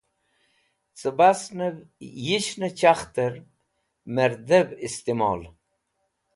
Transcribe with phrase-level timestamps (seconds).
[0.99, 1.75] Cẽbasnẽv
[2.25, 3.33] yishnẽ chakhtẽr
[4.13, 5.41] mẽrdev istimol.